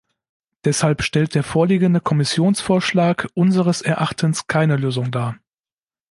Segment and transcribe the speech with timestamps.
[0.65, 5.37] Deshalb stellt der vorliegende Kommissionsvorschlag unseres Erachtens keine Lösung dar.